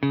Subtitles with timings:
[0.00, 0.06] こ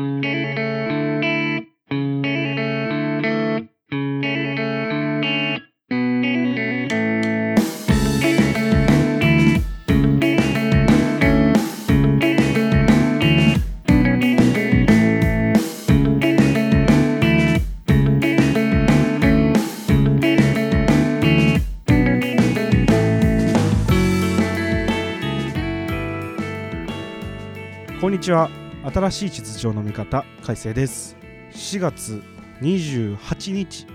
[28.10, 28.67] んにちは。
[28.90, 31.18] 新しい地図上の見方改正です。
[31.52, 32.24] 4月
[32.62, 33.86] 28日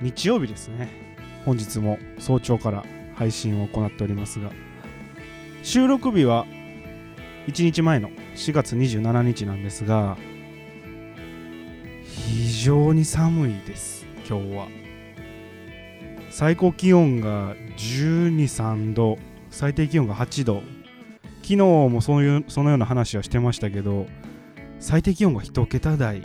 [0.00, 0.88] 日曜日ですね。
[1.44, 2.82] 本日も早朝から
[3.14, 4.50] 配信を行っておりますが
[5.62, 6.46] 収録日は
[7.46, 10.16] 1日前の4月27日なんですが
[12.02, 14.68] 非常に寒いです今日は。
[16.30, 19.18] 最高気温が123度
[19.50, 20.62] 最低気温が8度。
[21.46, 24.08] 昨日もそういうそのような話はしてましたけど
[24.80, 26.20] 最低気温が1桁台。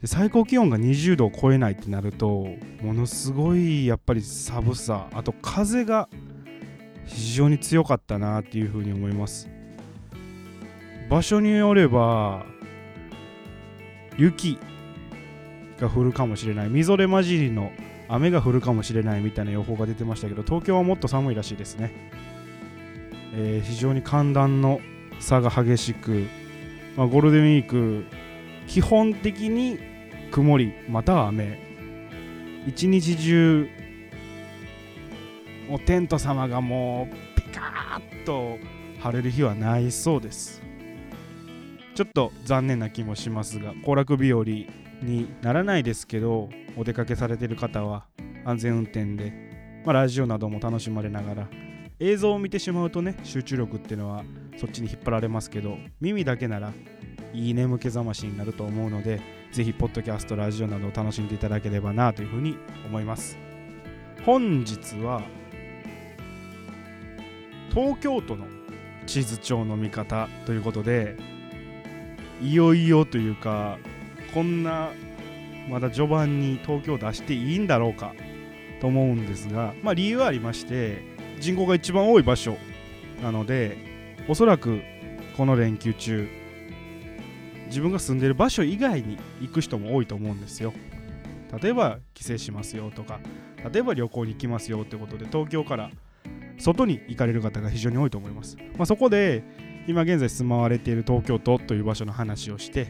[0.00, 2.48] で最高気温が20度を超えないってなると
[2.82, 6.08] ものすごいやっぱり寒さあと風が
[7.06, 9.48] 非常に強かったなっていうふうに思います。
[11.08, 12.44] 場所によれば
[14.18, 14.58] 雪
[15.78, 16.70] が降るかもしれない。
[16.70, 17.70] みぞれ混じりの
[18.08, 22.33] 雨が降るかもしれないみたいな予報が出てましたけど東京はもっと寒いらしいですね。
[23.36, 24.80] えー、非常に寒暖の
[25.20, 26.26] 差が激しく、
[26.96, 28.04] まあ、ゴールデンウィーク
[28.66, 29.78] 基本的に
[30.30, 31.62] 曇りまたは雨。
[32.66, 33.68] 一日中
[35.70, 38.58] おテント様がもうピカーッと
[39.00, 40.62] 晴れる日はないそうです。
[41.94, 44.66] ちょっと残念な気もしますが行楽日和に
[45.42, 48.06] ならないですけどお出かけされてる方は
[48.44, 49.32] 安全運転で、
[49.84, 51.48] まあ、ラジオなども楽しまれながら
[52.00, 54.24] 映像を見てしまうとね集中力っていうのは
[54.56, 56.72] そっちに引っ張られますけど耳だけなら
[57.32, 59.20] いい眠気覚ましになると思うので
[59.52, 62.56] ぜひポッドキャストラジオなどを楽しんでいただければなというふうに
[62.86, 63.38] 思います。
[64.24, 65.22] 本日は
[67.70, 68.46] 東京都の
[69.06, 71.16] 地図帳の見方ということで
[72.40, 73.78] いよいよというか
[74.32, 74.90] こんな
[75.68, 78.14] まだ序盤に東京出していいんだろうか
[78.80, 81.13] と思うんですがまあ理由はありまして
[81.44, 82.56] 人口が一番多い場所
[83.22, 83.76] なので
[84.28, 84.80] おそらく
[85.36, 86.26] この連休中
[87.66, 90.72] 自分が住んでる場所以外に行く人も多いと思うんですよ。
[91.60, 93.20] 例えば帰省しますよとか
[93.70, 95.90] 例えば旅行に行きますよってことで東京から
[96.58, 99.44] 外に行かれる方が非常に多いと思います、まあ、そこで
[99.86, 102.88] 今現在住まわれている東京都という場所の話をして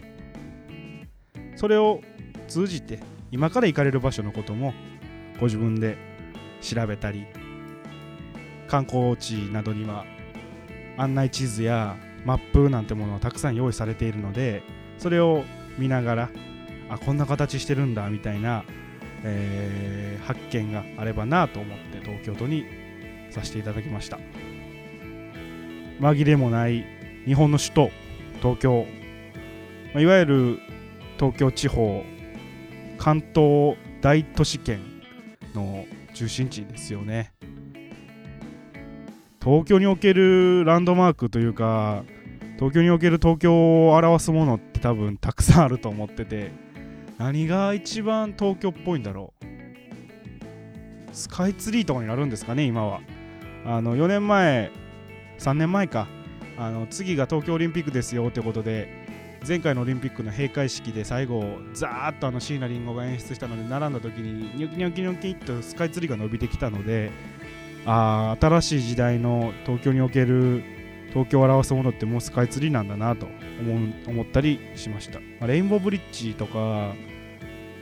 [1.56, 2.00] それを
[2.48, 3.00] 通じて
[3.32, 4.72] 今から行かれる場所のことも
[5.40, 5.98] ご自分で
[6.62, 7.26] 調べたり
[8.74, 10.04] 観光地などには
[10.96, 14.64] 案内地図やマップなんてものはたくさん用意されているので
[14.98, 15.44] それを
[15.78, 16.30] 見ながら
[16.88, 18.64] あこんな形してるんだみたいな、
[19.22, 22.64] えー、発見があればなと思って東京都に
[23.30, 24.18] させていただきました。
[26.00, 26.84] 紛れもない
[27.26, 27.90] 日本の首都
[28.42, 28.86] 東京。
[29.94, 30.58] いわゆる
[31.16, 32.04] 東京地方
[32.98, 34.80] 関東大都市圏
[35.54, 37.32] の中心地ですよね。
[39.44, 42.02] 東京におけるランドマークというか
[42.56, 46.50] 東京における東京を表すものって多分たくさんあると思ってて
[47.18, 49.44] 何が一番東京っぽいんだろう。
[51.12, 53.02] スカイツリーとかになるんですかね今は。
[53.66, 54.72] あの4年前
[55.38, 56.08] 3年前か。
[56.56, 58.88] あの次が東京オリンピックですよってことで
[59.46, 61.44] 前回のオリンピックの閉会式で最後
[61.74, 67.10] ザーッとあの椎名林檎が演出したので並んだ時にニョキニョキニョキっとスカイツリーが伸びてきたので
[67.86, 70.62] あ新しい時代の東京における
[71.10, 73.26] 東京を表すものってもうスカイツリーなんだなと
[73.60, 76.94] 思う思ったりしました、ま、レインボーブリッジとか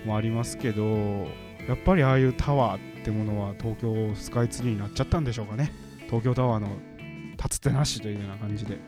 [0.05, 1.29] もありますけど
[1.69, 5.73] やっぱりああいうタワーってものは東京スカイツリーになっちゃったんでしょうかね。
[6.07, 6.69] 東京タワーの
[7.37, 8.79] 立つてなしというような感じで。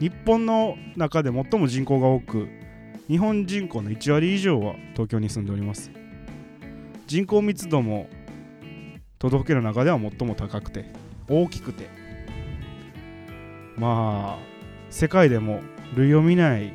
[0.00, 2.48] 日本の中で最も人口が多く
[3.08, 5.90] 日本人口の1割以上は東京に住んでおります。
[7.06, 8.08] 人口密度も
[9.24, 10.84] 都道府県の中では最も高くて
[11.30, 11.88] 大きくて。
[13.74, 14.42] まあ
[14.90, 15.62] 世界でも
[15.96, 16.74] 類を見ない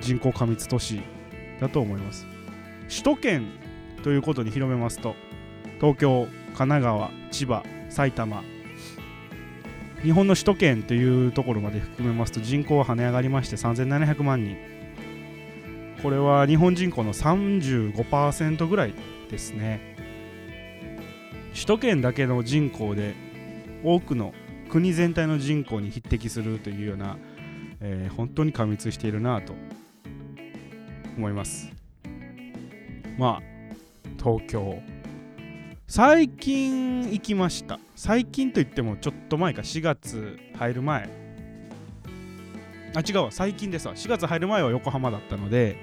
[0.00, 1.00] 人口過密都市
[1.60, 2.26] だと思います。
[2.88, 3.46] 首都圏
[4.02, 5.14] ということに広めますと
[5.80, 6.26] 東京
[6.56, 8.42] 神奈川千葉埼玉
[10.02, 14.56] 日本の首都圏というところまで含めますと人口は跳ね上がりまして3700万人。
[16.02, 18.94] これは日本人口の35%ぐらい
[19.30, 19.93] ですね。
[21.54, 23.14] 首都圏だけの人口で
[23.84, 24.34] 多くの
[24.68, 27.16] 国全体の人口に匹敵するというような、
[27.80, 29.54] えー、本当に過密しているなと
[31.16, 31.72] 思います。
[33.16, 33.42] まあ
[34.18, 34.82] 東京。
[35.86, 37.78] 最近行きました。
[37.94, 39.62] 最近といってもちょっと前か。
[39.62, 41.08] 4月入る前。
[42.96, 43.30] あ違うわ。
[43.30, 43.94] 最近ですわ。
[43.94, 45.76] 4月入る前は横浜だったので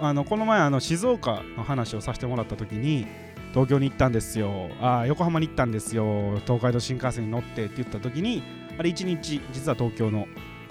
[0.00, 3.06] あのこの前あの静岡の話をさせてもらった時に
[3.52, 4.70] 東京に行ったんですよ。
[4.80, 6.38] あ横浜に行ったんですよ。
[6.46, 8.42] 東海道新幹線に乗ってって言った時に
[8.78, 10.28] あれ1日実は東京の、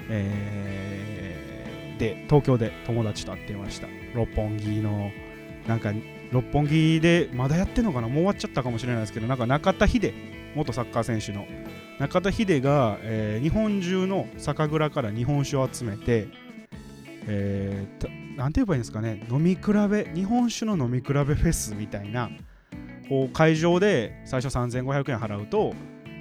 [0.10, 3.88] えー、で東京で友達と会っていました。
[4.14, 5.12] 六本木の
[5.68, 5.92] なんか
[6.32, 8.08] 六本木でまだやってんのかな？
[8.08, 10.14] もう終わっちゃったかもしれないですけどなんか中田秀
[10.56, 11.48] 元サッカー選手の
[12.00, 16.28] 中田秀が、えー、日本中の酒蔵から日本酒を集めて、
[17.28, 19.26] えー、なんて言えばいいんですかね？
[19.30, 22.30] 飲み比べ日本酒の飲み比べフェスみたいな
[23.10, 25.74] こう会場で最初3500円払うと、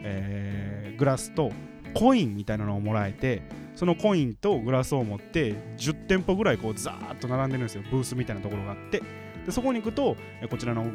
[0.03, 1.51] えー、グラスと
[1.95, 3.43] コインみたいなのをもらえて
[3.75, 7.83] そのコインとグラスを持って10店舗ぐらいこうザーッと並んでるんですよ。
[7.91, 9.03] ブースみたいなところがあって。
[9.45, 10.17] でそこに行くと
[10.49, 10.87] こちらの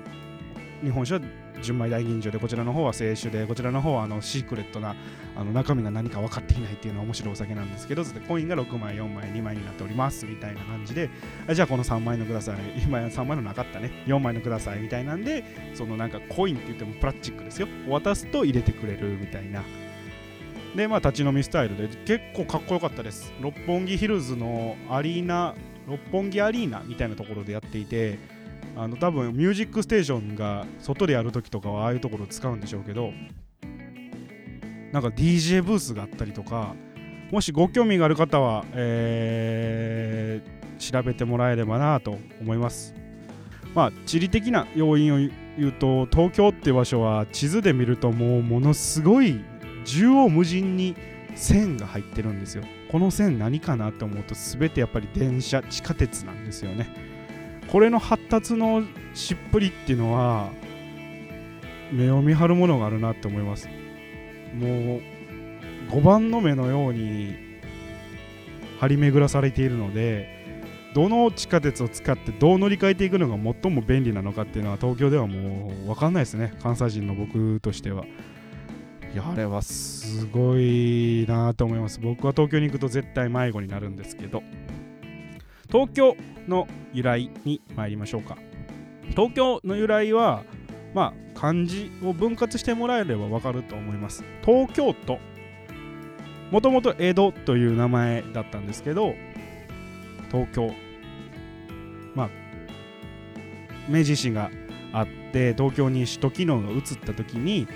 [0.83, 1.31] 日本酒は
[1.61, 4.95] 純米大吟醸でこちらの方は清酒でこちらの方はあのシークレットな
[5.35, 11.09] あの中身が何か分かっていないっていうのは面白いお酒なんですけどコインが6枚4枚2枚になっておりますみたいな感じで
[11.53, 15.43] じゃあこの3枚のください今3枚のなかったね4枚のくださいみたいなんで
[15.73, 17.67] そのなんかコインって言ってもプラスチックですよ。
[17.87, 19.63] 渡すと入れてくれるみたいな。
[20.75, 23.33] でまあ立ち飲みスタイルで結構かっこよかったです。
[23.41, 25.55] 六本木ヒルズのアリーナ
[25.87, 28.19] 六本木アリーナみたいなところでやっていて
[28.81, 33.11] あの多分ミュージックステーションが外でやるときとかはああいうところを使うんでしょうけど
[34.93, 36.75] なんか DJ ブースがあったりとか
[37.29, 42.95] もしご興味がある方は、えー、調べてもらえればなと思います。
[43.75, 45.17] まあ地理的な要因を
[45.57, 49.41] 言うと東京って場所は地図で見るともうものすごい
[49.85, 50.95] 縦横無尽に
[51.35, 52.63] 線が入ってるんですよ。
[52.89, 57.18] この線何かなって思うと全てやっぱり電車地下鉄なんですよね。
[57.71, 58.83] これの発達の
[59.13, 60.49] しっぷりっていうのは
[61.91, 63.67] 目を見張るものがあるなって思います。
[64.53, 65.01] もう
[65.91, 67.35] 5番の目のように
[68.79, 70.39] 張り巡らされているので
[70.95, 76.53] どの地下鉄を使ってどう乗り換えていくのが最も便利なのかっていうのは東京ではもう分かんないですね。
[76.63, 78.05] 関西人の僕としては。
[79.13, 81.99] いやあれはすごいなと思います。
[81.99, 84.41] 僕は東京に行くと絶対迷子になるんですけど。
[85.71, 86.17] 東京
[86.47, 88.37] の由来に参りましょうか。
[89.11, 90.43] 東京の由来は
[90.93, 94.23] まあ漢字を分割してもらえればわかると思います。
[94.43, 95.19] 東京都。
[96.51, 99.13] もともと江戸という名前だったんですけど
[100.31, 100.73] 東京。
[102.15, 102.29] まあ
[103.87, 104.49] 明治維新が
[104.91, 107.67] あって東京に首都機能が移った時に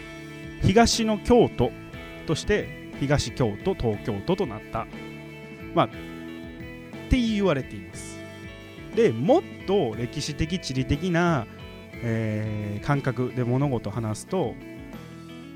[0.63, 1.71] 東の京都
[2.25, 4.87] として東京都東京都となった。
[5.75, 5.89] まあ
[7.13, 8.17] って言われています。
[8.95, 11.45] でもっと歴史的地理的な、
[12.01, 14.55] えー、感覚で物事を話すと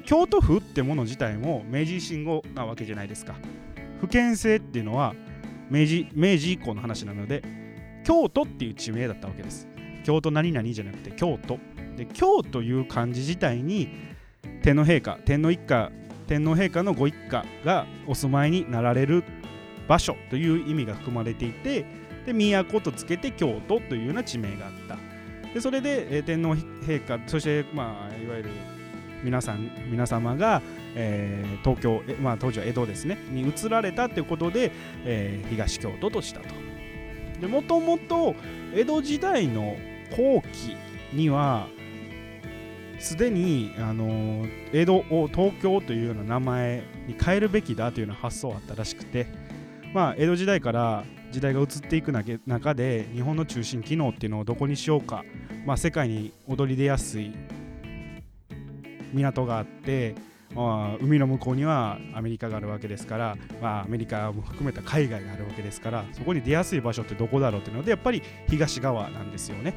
[0.05, 3.35] 京都府ってもの自体も明治維新後なわけじゃないですか。
[3.99, 5.15] 府県制っていうのは
[5.71, 7.41] 明治明治以降の話なので
[8.03, 9.67] 京都っていう地名だったわけです。
[10.03, 11.57] 京都何々じゃなくて京都。
[11.95, 13.89] で京という漢字自体に
[14.61, 15.91] 天皇陛下天皇一家
[16.27, 19.23] 天皇陛下のご一家がお住まいになられる
[19.87, 21.85] 場所という意味が含まれていて
[22.25, 24.97] で都とつけて京都というような地名があった。
[25.53, 28.49] でそれで、えー、天皇陛下そして、まあ、いわゆる
[29.23, 30.61] 皆さん皆様が、
[30.93, 34.71] えー、東京、まあ、当時は江戸ですねに移られたということで、
[35.05, 36.47] えー、東京都としたと。
[37.39, 38.35] でもともと
[38.75, 39.77] 江戸時代の
[40.11, 40.75] 後期
[41.15, 41.67] には
[42.99, 49.27] すでに、あの江戸を東京というような名前に変えるべきだというような発想があったらしくて
[49.93, 55.23] まあ、江戸時代から時代が移っていく中で日本の中心機能っていうのをどこにしようか、
[55.65, 57.33] まあ、世界に躍り出やすい
[59.13, 60.15] 港があって、
[60.55, 69.73] まあ、海の向こうにはアメリカがあるわけですから、まあ、アメリカも含めた海外があるわけですからそこに出やすい場所ってどこだろうっていうのでやっぱり東側なんですよね。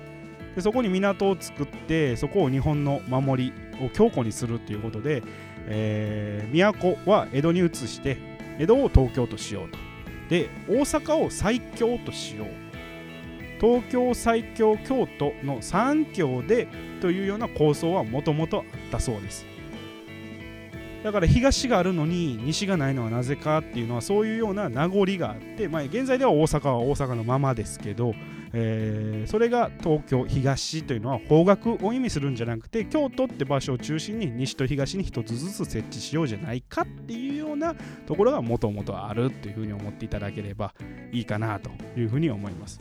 [0.54, 3.52] でそこに港を作ってそこを日本の守り
[3.84, 5.22] を強固にするっていうことで、
[5.66, 8.16] えー、都は江戸に移して
[8.58, 9.89] 江戸を東京としようと
[10.30, 12.48] で大阪を最強としよう。
[13.60, 16.66] 東京最強京都の3強で
[17.02, 19.44] というような構想はもともとあったそうです。
[21.04, 28.14] だから東があるのに西がないのはなぜかっていうのはそういうような名残があって、まあ、現在では大阪は大阪のままですけど
[28.52, 37.74] えー、それが東京東というのは方角を意味するんじゃなくて京都って場所を中心に西と東に一つずつ設置しようじゃないかっていうような
[38.06, 40.74] ところがもともとあるっていうふうに思っていただければ
[41.12, 42.80] いいかなというふうに思います。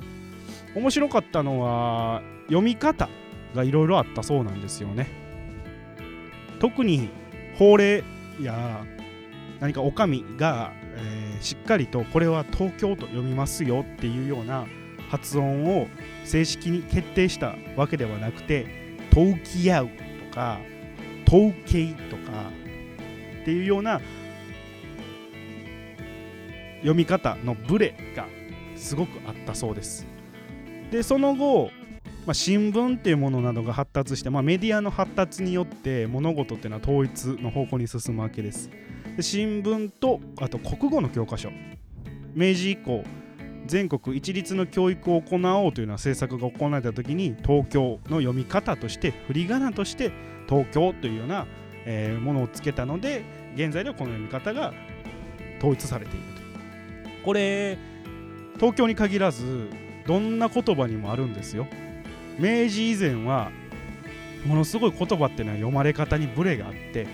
[0.76, 3.10] 面白かったのは読み方
[3.56, 5.08] がいろいろあったそうなんですよね。
[6.60, 7.10] 特に
[7.58, 8.04] 法令
[8.42, 8.86] や
[9.60, 14.66] 何かお上が、えー、しっかりとこれは東京と読みますよっていうような
[15.10, 15.88] 発音を
[16.24, 18.68] 正式に決定したわけではなくて
[19.12, 19.90] 「トウキアウ」
[20.30, 20.60] とか
[21.26, 22.52] 「トウケイ」とか
[23.42, 24.00] っていうような
[26.78, 28.28] 読み方のブレが
[28.76, 30.06] すごくあったそうです。
[30.92, 31.72] でその後、
[32.26, 38.70] まあ、新聞っていうものなどが発達して、まあ、メディアの発達によって物事っていうのは統一の方向に進むわけです。
[39.18, 41.50] で新聞とあと国語の教科書。
[42.36, 43.04] 明治以降
[43.70, 50.12] 全国一律の教育を行おうというような政策が行われた時に東京の読み方として振り仮名として
[50.50, 51.46] 東京というような、
[51.86, 53.24] えー、ものをつけたので
[53.54, 54.74] 現在ではこの読み方が
[55.60, 57.24] 統一されていると。
[57.24, 57.78] これ
[58.56, 59.70] 東京に限らず
[60.08, 61.68] どんな言葉にもあるんですよ。
[62.40, 63.52] 明治以前は
[64.48, 67.06] ものすごい言葉っていうのは読まれ方にブレがあって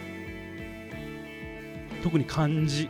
[2.01, 2.87] 特に漢字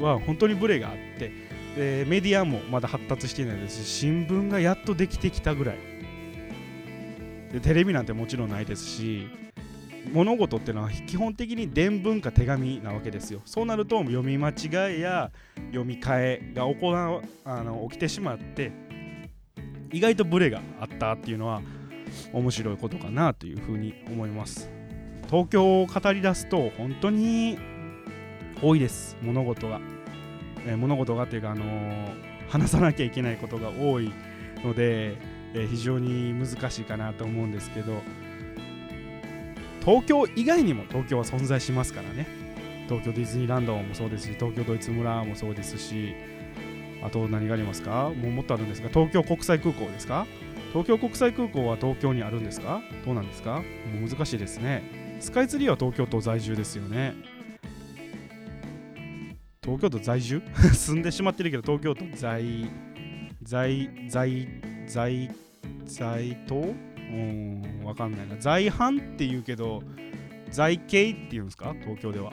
[0.00, 1.43] は本当にブレがあって
[1.76, 5.78] えー、メディアもまだ発達していないですし新聞がやっとできてきたぐらい。
[7.52, 9.28] でテレビなんてもちろんないですし
[10.12, 13.40] 物事ってのは基本的に伝聞か手紙なわけですよ。
[13.44, 15.30] そうなると読み間違いや
[15.68, 18.72] 読み替えが行わあの起きてしまって
[19.92, 21.62] 意外とブレがあったっていうのは
[22.32, 24.70] 面白いことかなというふうに思います。
[25.30, 27.58] 東京を語り出すと本当に
[28.60, 29.93] 多いです物事が。
[30.66, 31.64] え物事がというか、あの
[32.48, 34.12] 話さなきゃいけないことが多い
[34.64, 35.16] ので、
[35.54, 38.02] え非常に難しいかなと思うんですけど
[39.80, 42.26] 東京以外にも東京は存在しますからね。
[42.88, 46.14] 東京ディズニーランドもそうですし東京ドイツ村もそうですし
[47.02, 48.10] あと何がありますか？
[48.14, 50.26] もうもっとあるんですが東京国際空港ですか？
[50.72, 52.82] 東京国際空港は東京にあるんですか？
[53.06, 53.62] どうなんですか？
[53.92, 54.82] もう難しいですね。
[55.20, 57.14] スカイツリーは東京都在住ですよね。
[59.64, 60.42] 東京都在住？
[60.74, 62.44] 住んでしまってるけど東京都在
[63.42, 64.48] 在在
[64.86, 65.30] 在
[65.86, 68.36] 在島うんわかんないな。
[68.38, 69.82] 在阪って言うけど
[70.50, 71.74] 在京って言うんですか？
[71.80, 72.32] 東京では。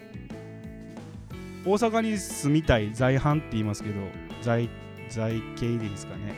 [1.64, 3.96] 大阪に住みたい在阪って言いますけど
[4.42, 4.68] 在
[5.10, 6.34] 在京でいいですかね？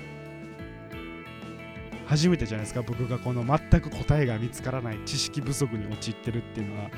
[2.06, 2.82] 初めてじゃないですか？
[2.82, 6.90] 僕がこの全く答えが見つからない知識不足に陥ってるっていうのは、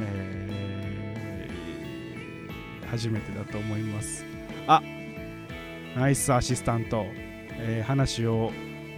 [0.00, 0.99] えー。
[2.90, 4.24] 初めてだと思います。
[4.66, 4.82] あ
[5.96, 7.04] ナイスアシスタント、
[7.58, 8.52] えー、話を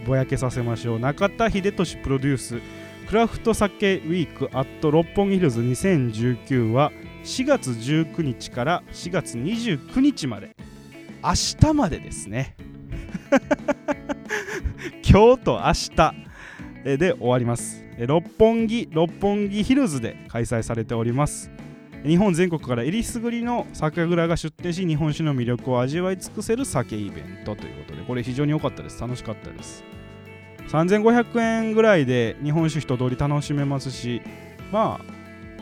[0.05, 0.99] ぼやけさせましょう。
[0.99, 2.61] 中田秀俊プロデュース。
[3.07, 5.61] クラフト酒ウィークアット六本木ヒルズ。
[5.61, 6.91] 2019は
[7.23, 10.55] 4月19日から4月29日まで。
[11.23, 12.55] 明日までですね。
[15.09, 16.23] 今日と明日。
[16.83, 17.83] で終わります。
[17.97, 21.49] 六本木六本木ヒルズで開催されております。
[22.05, 28.99] 日本全国からえりすぐりの酒蔵が出店し日本酒の魅力を味わい尽くせる酒イベントということでこれ非常に良かったです。
[28.99, 29.85] 楽しかったです。
[30.67, 34.21] 3500円ぐらいで日本酒一通り楽しめますし
[34.71, 35.13] まあ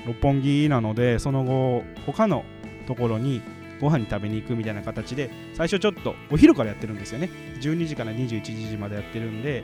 [0.07, 2.43] 六本木なのでその後他の
[2.87, 3.41] ところに
[3.79, 7.29] ご飯に食べに行くみたいな形で最初ちょっとお昼からやってるんですよね。
[7.61, 9.63] 12時から21時までやってるんで、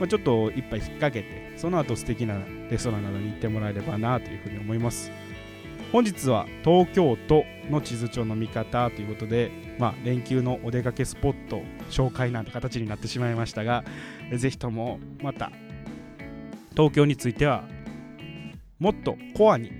[0.00, 2.38] まあ、ちょっと一杯引っ掛けてその後素敵な
[2.70, 5.10] レストランなどに行ってもらえればなというふうに思います。
[5.94, 13.84] 本日は東京都の地図帳の見方ということで、まあ、連休のお出かけスポット紹介なんて形になってしまいましたが
[14.36, 15.52] ぜひともまた
[16.72, 17.62] 東京については
[18.80, 19.70] もっとコアに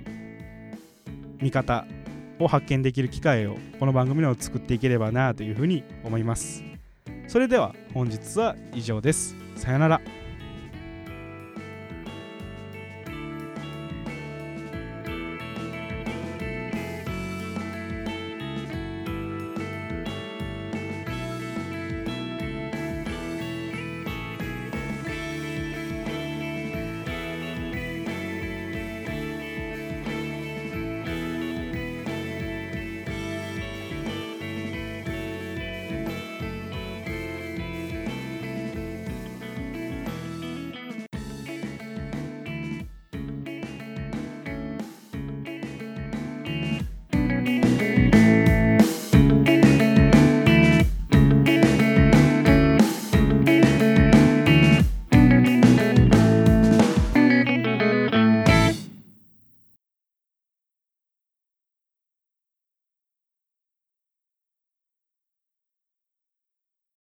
[1.41, 1.85] 見方
[2.39, 6.63] を発見できる機会をこの番組を作っていければなというふうに思います。
[7.27, 9.35] それでは本日は以上です。
[9.57, 10.24] さよなら。